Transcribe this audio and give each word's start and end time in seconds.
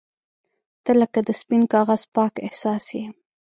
•ته 0.83 0.91
لکه 1.01 1.19
د 1.27 1.29
سپین 1.41 1.61
کاغذ 1.73 2.01
پاک 2.15 2.33
احساس 2.45 2.85
یې. 2.97 3.05